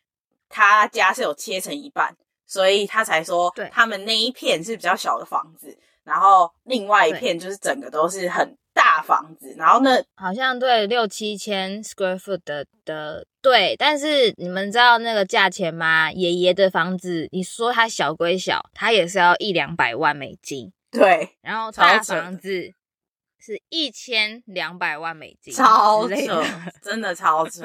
[0.53, 2.13] 他家是有切成一半，
[2.45, 16.11] 所以他才说，对，他们那一片是比较小的房子，然后另外一片就是整个都是很大房子，然后呢，好像对六七千 square foot 的的，对，但是你们知道那个价钱吗？
[16.11, 22.73] 爷爷的房子，你说它小归小，它也是要一两百万美金，对，然后大房子。
[23.43, 26.45] 是一千两百万美金，超扯，
[26.83, 27.63] 真的超扯。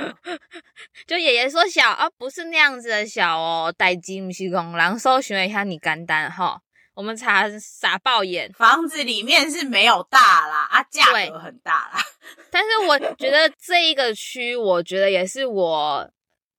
[1.06, 3.74] 就爷爷说小啊，不是那样子的小哦。
[3.78, 6.62] 代金西公狼搜寻了一下你干单哈，
[6.96, 12.00] 我们查傻爆眼，房子里面是没有大啦，啊，价格很大啦。
[12.50, 16.10] 但是我觉得这一个区，我觉得也是我。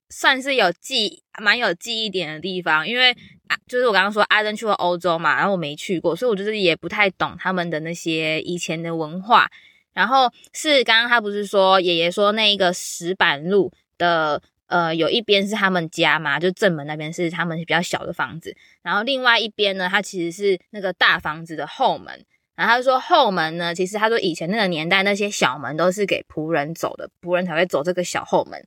[0.08, 3.10] 算是有记蛮有记忆点的地方，因为
[3.48, 9.50] 啊，就是我刚刚说阿珍去过欧洲嘛，然后我没去过，所以我就是也不太懂他们的那些以前的文化。
[9.92, 22.24] 然后是刚刚他不是说爷爷说那一个石板路的呃有一边是他们家嘛，就正门那边是他们比较小的房子，然后另外一边呢，它其实是那个大房子的后门。
[22.54, 28.66] 然后他就说后门呢，其实他说以前那个年代那些小门都是给仆人走的，仆人才会走这个小后门。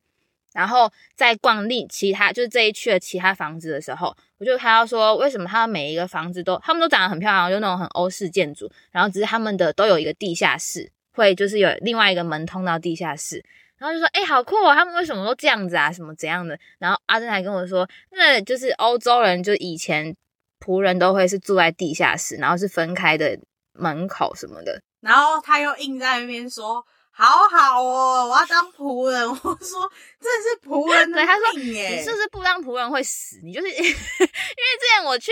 [0.53, 13.43] 然后在逛另其他就是这一区的其他房子的时候，我就看到说，为什么他们每一个房子都他们都长得很漂亮，就那种很欧式建筑，然后只是他们的都有一个地下室，会就是有另外一个门通到地下室，
[13.79, 16.59] 然后就说，哎，好酷哦，他们为什么都这样子啊，什么怎样的？
[16.77, 20.15] 然后阿珍还跟我说，那就是欧洲人就以前
[20.59, 23.39] 仆人都会是住在地下室，然后是分开的
[23.73, 26.85] 门口什么的，然后他又硬在那边说。
[27.11, 29.27] 好好哦，我要当仆人。
[29.27, 31.17] 我说这是仆人的。
[31.17, 33.41] 对，他说你是不是不当仆人会死？
[33.43, 35.29] 你就是 因为之前我去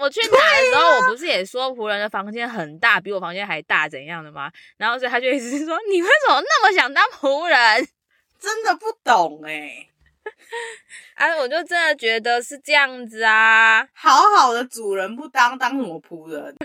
[0.00, 4.50] 我去拿的时候，啊、我不是也说仆人的房间很大，比我房间还大怎样的吗？
[4.78, 7.88] 然后所以他就一直说你为什么那么想当仆人？
[8.40, 9.86] 真的不懂哎。
[11.16, 16.56] 啊，我就真的觉得是这样子啊，好好的主人不当，当什么仆人？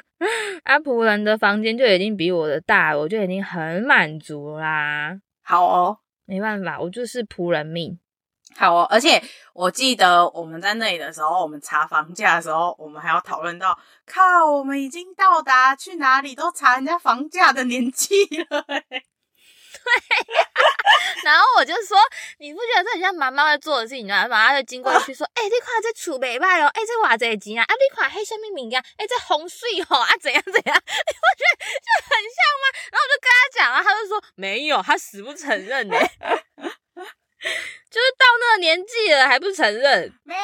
[0.63, 5.19] 啊，仆人的房间就已经比我的大，我就已经很满足啦。
[5.43, 7.99] 好哦，没办法，我就是仆人命。
[8.57, 9.21] 好哦，而且
[9.53, 18.83] 我记得我们在那里的时候，我们查房价的时候，我们还要讨论到，靠，我们已经到达去哪里都查人家房价的年纪了，欸。
[19.85, 19.91] 对，
[21.23, 21.97] 然后我就说，
[22.39, 24.21] 你不觉得这很像妈妈在做的事情吗？
[24.27, 30.63] 妈妈就经过去说，哎、欸，你看这厝没卖哦，哎、欸，这瓦这钱啊，啊，你看黑什么物件，哎、欸，这风水吼啊，怎样怎样？
[30.63, 32.65] 你不觉得就很像吗？
[32.91, 36.41] 然后我就跟他讲啊，他就说没有，他死不承认呢、欸，
[37.89, 40.41] 就是到那个年纪了还不承认，没有，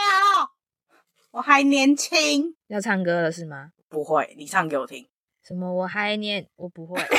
[1.31, 3.71] 我还年轻，要唱歌了是吗？
[3.89, 5.07] 不会，你唱给我听。
[5.45, 5.73] 什么？
[5.73, 7.01] 我还年，我不会。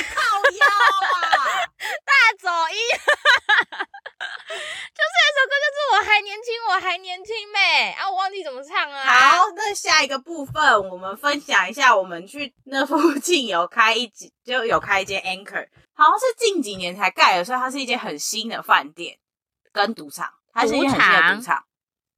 [1.82, 2.98] 大走音， 就
[5.02, 8.08] 是那首歌，就是我还年轻，我还年轻呗啊！
[8.08, 9.04] 我忘记怎么唱了。
[9.04, 19.18] 好，那下一个部分，我们分享一下，我们去那附近有开一间，就有开一间 Anchor，好像是近几年才盖的，所以它是一间很新的饭店
[19.72, 21.64] 跟赌场，它是一间很新的赌场，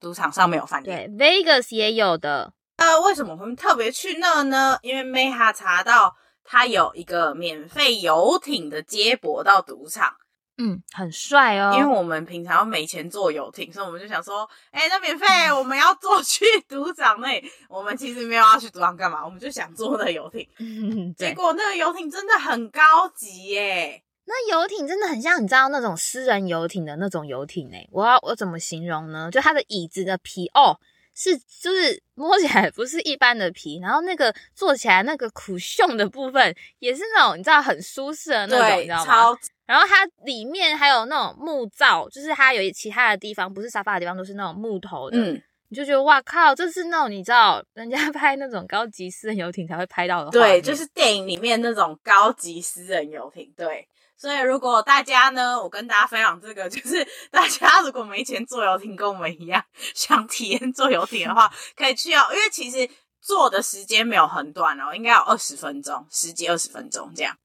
[0.01, 1.17] 赌场上面有饭店。
[1.17, 2.53] 对，Vegas 也有的。
[2.77, 4.79] 呃，为什么我们特别去那呢？
[4.83, 6.17] 因为 May 查到。
[6.47, 10.15] 他有一个免费游艇的接驳到赌场，
[10.59, 11.73] 嗯，很帅哦。
[11.75, 17.43] 因为我们平常没钱坐游艇，所以我们就想说，哎、欸，那免费，我们要坐 去赌场内。
[17.67, 20.47] 我们其实没有要去赌场干嘛，我们就想坐那游艇。
[20.59, 24.05] 嗯，结果那个游艇真的很高级耶。
[24.27, 27.89] 那游艇真的很像，你知道那种私人游艇的那种游艇诶。
[27.93, 29.31] 我要我怎么形容呢？
[29.31, 30.79] 就它的椅子的皮哦。
[31.17, 39.05] 是，就是摸起来不是一般的皮，然后那个坐起来那个苦胸的部分也是那种你知道很舒适的那种，你知道吗？
[39.05, 39.39] 超。
[39.65, 53.87] 然后它里面还有那种木造，就是它有其他的地方不是沙发的地方都是那种木头的，嗯，你就觉得哇靠，这是那种你知道人家 拍那种高级私人游艇才会拍到的，对，就是电影里面那种高级私人游艇，对。
[54.25, 62.23] 所以，如果大家呢，我跟大家分享这个，就是 大家如果没钱坐游艇，跟我们一样想体验坐游艇的话，可以去哦。
[62.33, 62.89] 因为其实
[63.21, 67.37] 坐的时间没有很短哦，应该有二十分钟，十几二十分钟这样。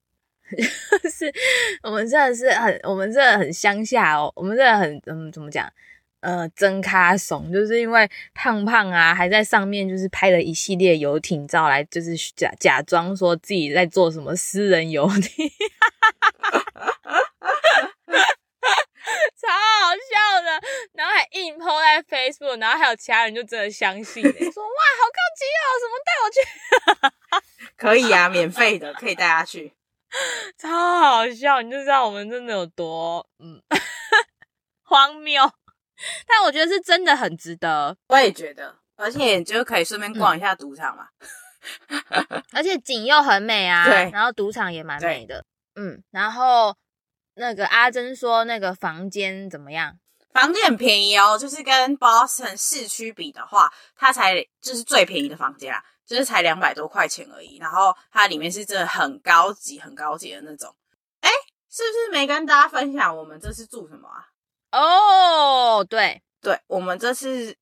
[1.12, 1.30] 是
[1.84, 5.70] 我们真的是很，我们真的很乡下哦，我们真的很嗯，怎么讲？
[6.22, 15.50] 呃，真咖怂，就是因为胖胖啊，还在上面就是拍了一系列游艇照来，就是假假装说自己在做什么私人游艇，
[19.40, 20.62] 超好笑的，
[20.94, 26.38] 然后还硬 po 在 Facebook，然后还有其他人就真的相信，说哇，好高级哦，什么带我去？
[27.78, 29.74] 可以啊，免费的，可以带他去，
[30.58, 33.62] 超好笑，你就知道我们真的有多嗯
[34.84, 35.50] 荒谬。
[36.28, 41.08] 但我觉得是真的很值得，我也觉得，而且就可以顺便逛一下赌场嘛，
[41.88, 45.44] 嗯、而且景又很美啊，对，然后赌场也蛮美的，
[45.76, 46.76] 嗯，然后
[47.36, 49.98] 那个阿珍说那个房间怎么样？
[50.32, 60.74] 房间很便宜哦，就是跟 Boston 市区比的话，它才就是最便宜的房间啊，就是才两百多块钱而已，然后它里面是真的很高级、很高级的那种，
[61.22, 61.30] 哎，
[61.70, 64.29] 是不是没跟大家分享我们这是住什么啊？
[64.72, 66.22] 哦，oh, 对。
[66.42, 67.56] 对，我们这次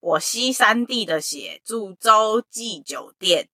[0.00, 3.48] 我西三地的血住洲际酒店，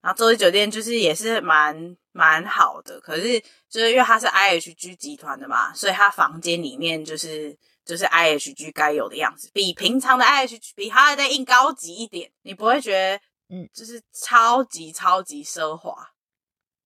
[0.00, 16.12] 然后洲际酒店就是也是蛮蛮好的，可是就是因为它是 IHG 集团的嘛，所以它房间里面就是就是 IHG 该有的样子，比平常的 IHG 比它的 in 高级一点，你不会觉得嗯，就是超级超级奢华，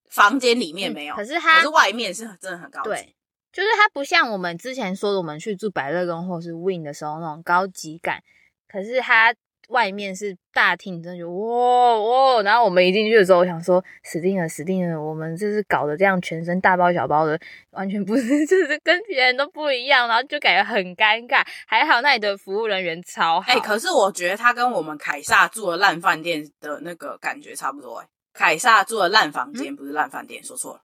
[0.08, 2.88] 房间里面没有，嗯、可是它可是外面是真的很高级。
[2.88, 3.16] 对
[3.54, 8.20] 就是它不像我们之前说的，我们去住百乐宫或是 Win 的时候那种高级感，
[8.66, 9.32] 可是它
[9.68, 12.42] 外面是大厅，真的就哇哇！
[12.42, 17.38] 然后我们一进去的时候，我想说死定了死定了，我们就是搞得这样全身大包小包的，
[17.70, 21.42] 完全不是， 就是跟别人都不一样，然后就感觉很尴尬。
[21.66, 30.80] 还好那里的服务人员超好，哎、欸，可是我觉得它跟我们凯撒住的烂饭店的那个感觉差不多、欸，哎，凯撒住的烂房间不是烂饭店，嗯、说错了。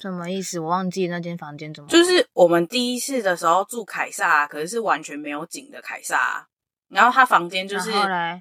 [0.00, 0.60] 什么意思？
[0.60, 1.88] 我忘记那间房间怎么。
[1.88, 6.46] 就是我们第一次的时候住凯撒，可是是完全没有景的凯撒。
[6.88, 7.90] 然后他房间就是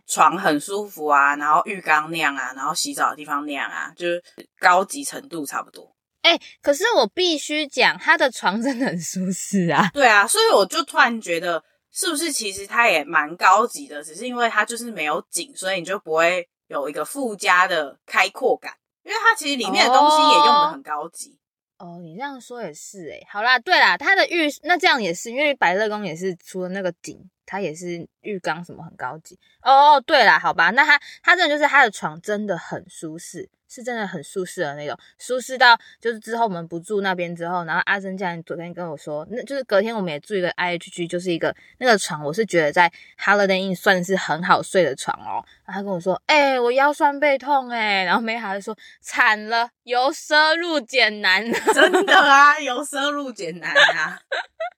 [0.05, 4.23] 床很舒服啊，然后浴缸那样啊，然后洗澡的地方那样啊，就是
[4.59, 5.93] 高级程度差不多。
[6.21, 9.89] 哎、欸，可是我必须讲，他的床真的很舒适啊。
[9.93, 11.61] 对啊，所以我就突然觉得，
[11.91, 18.73] 是不是其实它也蛮高级的，只是因为它就是没有景，所以你就不会有一个附加的开阔感，
[19.03, 21.31] 因为它其实里面的东西也用的很高级。
[21.31, 21.46] 哦，
[21.77, 29.37] 哦你这样说也是诶，好啦，对啦，它的浴那这样也是，因为百乐宫也是除了那个景，它也是浴缸什么很高级。
[29.61, 33.49] 哦，对啦，好吧，那它它这就是它的床真的很舒适。
[33.69, 45.43] 是真的很舒适的那种，舒适到就是之后我们不住那边之后，然后阿珍这样昨天跟我说，那就是隔天我们也住一个 IHG，就是一个那个床，我是觉得在 Holiday Inn 算是很好睡的床哦。
[45.67, 51.43] 然后他跟我说，哎、欸，我腰酸背痛哎，然后没孩子说惨了，由奢入俭难，
[51.75, 54.17] 真的啊，由奢入俭难啊。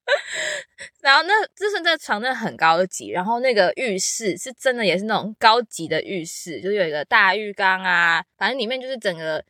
[1.02, 9.46] 然后那就是那个床真的很高级，然后那个浴室是真的也是那种高级的浴室，就是有一个大浴缸啊，反正里面就是整个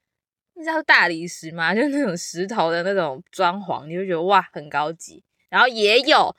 [0.56, 5.24] 你知道大理石嘛， 就是那种石头的那种装潢，你就觉得哇很高级。
[5.48, 6.36] 然后也有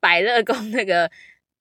[0.00, 1.08] 百乐宫那个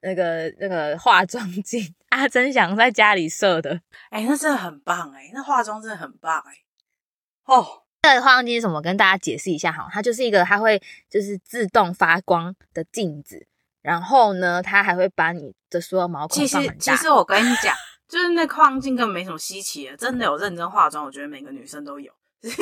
[0.02, 6.64] 那个那个化妆镜，阿珍想在家里设的，哎，那真的很棒哎，那化妆真的很棒哎，
[7.46, 7.84] 哦。
[8.02, 8.82] 这个化妆镜是什么？
[8.82, 13.46] 跟大家解释一下哈，它就是一个它会就是自动发光的镜子，
[13.82, 16.76] 然后呢，它还会把你的所有毛孔放很大。
[16.76, 17.76] 其实，其实我跟你讲，
[18.08, 22.10] 就是那化妆镜根本没什么稀奇的，真的有认真化妆，我觉得每个女生都有，
[22.42, 22.56] 因为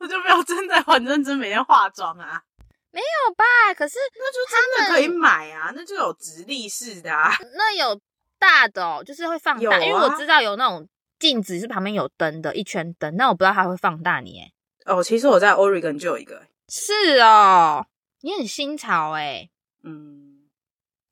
[0.00, 2.42] 我就没有真的很认真每天化妆啊，
[2.90, 3.44] 没有吧？
[3.76, 7.94] 可是那就真的可以买啊，那就有直立式的啊，那有
[8.38, 10.88] 大的哦，就是会放大，啊、因为我知道有那种。
[11.18, 14.54] 镜子是旁边有灯的，一圈灯，那我不知道它会放大你诶。
[14.86, 16.46] 哦，其实我在 Oregon 就有一个。
[16.68, 17.84] 是哦，
[18.20, 19.50] 你很新潮诶。
[19.82, 20.48] 嗯，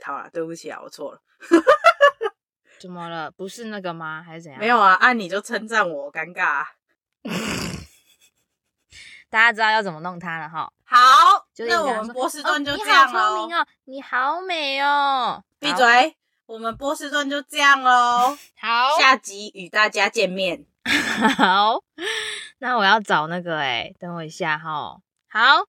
[0.01, 1.21] 好了，对不起啊，我错了。
[2.79, 3.33] 怎么了？
[3.33, 4.23] 不是那个吗？
[4.23, 4.61] 还是怎样？
[4.61, 6.69] 没有啊，按你就称赞我，尴尬啊。
[9.29, 10.73] 大家知道要怎么弄它了哈。
[10.85, 13.21] 好，就那我们波士顿就这样了。
[13.21, 13.49] 哦，
[13.87, 15.43] 你好聪明哦，你好美哦。
[15.59, 16.17] 闭嘴。
[16.47, 20.65] 我们波士顿就这样喽， 好，下集与大家见面。
[21.37, 21.83] 好，
[22.59, 24.97] 那我要找那个诶，等我一下哈。
[25.29, 25.65] 好，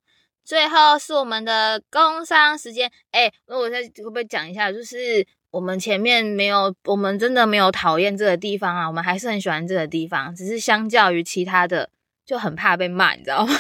[0.46, 2.92] 最后是我们的工商时间。
[3.12, 4.72] 诶，那我再会不会讲一下？
[4.72, 11.90] 就是我们前面没有，我们真的没有讨厌这个地方啊，我们还是很喜欢这个地方，只是相较于其他的。
[12.28, 13.54] 就很怕被骂，你知道吗？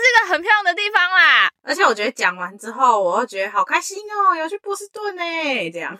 [0.00, 1.50] 这是一个很漂亮的地方啦！
[1.62, 5.22] 而且我觉得讲完之后，我会觉得好开心哦，要去波士顿呢。
[5.70, 5.98] 这样，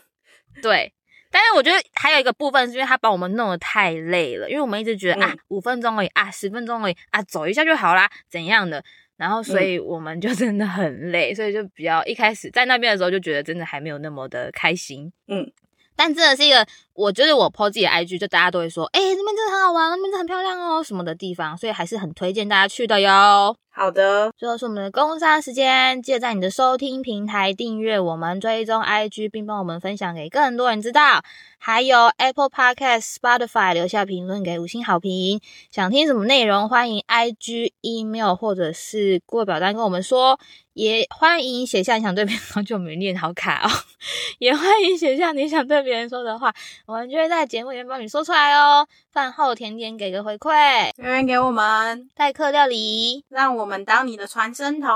[0.62, 0.92] 对。
[1.30, 8.82] 但是我觉得还有一个部分是因为他把我们弄得太累了，因为我们一直觉得、嗯、啊，五分钟而已啊，十分钟而已啊，走一下就好啦，怎样的？
[9.16, 15.12] 然后所以我们就真的很累，嗯、所以就比较一开始在那边的时候就觉得真的还没有那么的开心。
[15.28, 15.52] 嗯。
[16.00, 23.54] 但真的是一个，我觉得我 po 自己的 IG，就大家都会说，哎、欸，那边真的很好玩，那边真的很漂亮哦，什么的地方，所以还是很推荐大家去的哟。
[23.70, 31.22] 好的，最后是我们的工商时间，记得在你的收听平台订阅我们，追踪 IG，并帮我们分享给更多人知道。
[31.58, 35.38] 还有 Apple Podcast、Spotify 留下评论给五星好评。
[35.70, 40.40] 想听什么内容，欢迎 IG、email 或者是过表单跟我们说。
[40.80, 43.70] 也欢迎写下你想对别人说，就没念好卡哦。
[44.40, 46.50] 也欢迎写下你想对别人说的话，
[46.86, 48.86] 我们就会在节目里面帮你说出来哦。
[49.12, 52.08] 饭后甜点给个回馈，留言给我们。
[52.14, 54.88] 代客料理，让我们当你的传声筒。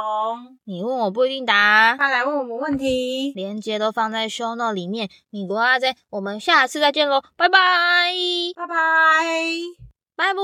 [0.64, 3.32] 你问我不一定答，快来问我们问题。
[3.35, 5.11] 链接都放在 show note 里面。
[5.28, 7.59] 米国阿 J，我们下次再见喽，拜拜，
[8.57, 8.74] 拜拜，
[10.16, 10.41] 拜拜。